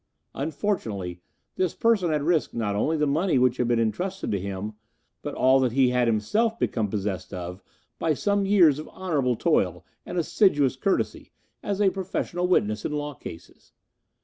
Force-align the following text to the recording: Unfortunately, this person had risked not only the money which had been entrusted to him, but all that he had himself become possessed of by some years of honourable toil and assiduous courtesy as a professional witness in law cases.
Unfortunately, 0.33 1.21
this 1.57 1.75
person 1.75 2.09
had 2.09 2.23
risked 2.23 2.55
not 2.55 2.75
only 2.75 2.97
the 2.97 3.05
money 3.05 3.37
which 3.37 3.57
had 3.57 3.67
been 3.67 3.79
entrusted 3.79 4.31
to 4.31 4.39
him, 4.39 4.73
but 5.21 5.35
all 5.35 5.59
that 5.59 5.73
he 5.73 5.89
had 5.89 6.07
himself 6.07 6.57
become 6.57 6.89
possessed 6.89 7.31
of 7.31 7.61
by 7.99 8.15
some 8.15 8.43
years 8.43 8.79
of 8.79 8.89
honourable 8.89 9.35
toil 9.35 9.85
and 10.03 10.17
assiduous 10.17 10.75
courtesy 10.75 11.31
as 11.61 11.79
a 11.79 11.91
professional 11.91 12.47
witness 12.47 12.83
in 12.83 12.93
law 12.93 13.13
cases. 13.13 13.73